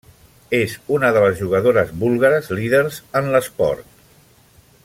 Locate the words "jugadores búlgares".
1.41-2.51